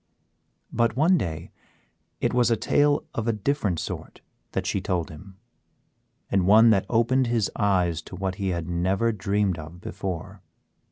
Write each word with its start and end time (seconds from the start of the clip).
But 0.73 0.95
one 0.97 1.15
day 1.15 1.51
it 2.19 2.33
was 2.33 2.49
a 2.49 2.57
tale 2.57 3.05
of 3.13 3.27
a 3.27 3.31
different 3.31 3.79
sort 3.79 4.21
that 4.53 4.65
she 4.65 4.81
told 4.81 5.11
him, 5.11 5.37
and 6.31 6.47
one 6.47 6.71
that 6.71 6.87
opened 6.89 7.27
his 7.27 7.51
eyes 7.55 8.01
to 8.09 8.15
what 8.15 8.33
he 8.41 8.47
had 8.49 8.67
never 8.67 9.11
dreamed 9.11 9.59
of 9.59 9.79
before. 9.79 10.41